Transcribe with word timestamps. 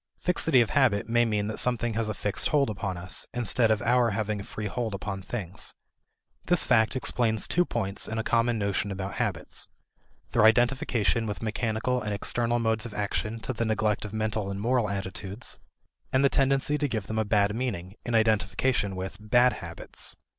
Fixity 0.17 0.61
of 0.61 0.71
habit 0.71 1.07
may 1.07 1.25
mean 1.25 1.45
that 1.45 1.59
something 1.59 1.93
has 1.93 2.09
a 2.09 2.15
fixed 2.15 2.47
hold 2.47 2.71
upon 2.71 2.97
us, 2.97 3.27
instead 3.35 3.69
of 3.69 3.83
our 3.83 4.09
having 4.09 4.39
a 4.39 4.43
free 4.43 4.65
hold 4.65 4.95
upon 4.95 5.21
things. 5.21 5.75
This 6.45 6.63
fact 6.63 6.95
explains 6.95 7.47
two 7.47 7.65
points 7.65 8.07
in 8.07 8.17
a 8.17 8.23
common 8.23 8.57
notion 8.57 8.89
about 8.89 9.17
habits: 9.21 9.67
their 10.31 10.43
identification 10.43 11.27
with 11.27 11.43
mechanical 11.43 12.01
and 12.01 12.15
external 12.15 12.57
modes 12.57 12.87
of 12.87 12.95
action 12.95 13.39
to 13.41 13.53
the 13.53 13.63
neglect 13.63 14.03
of 14.03 14.11
mental 14.11 14.49
and 14.49 14.59
moral 14.59 14.89
attitudes, 14.89 15.59
and 16.11 16.25
the 16.25 16.29
tendency 16.29 16.79
to 16.79 16.87
give 16.89 17.05
them 17.05 17.19
a 17.19 17.23
bad 17.23 17.53
meaning, 17.55 17.93
an 18.03 18.15
identification 18.15 18.95
with 18.95 19.17
"bad 19.19 19.53
habits." 19.53 20.15